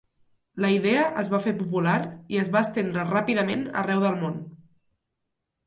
[0.63, 1.93] La idea es va fer popular
[2.37, 4.43] i es va estendre ràpidament arreu del món.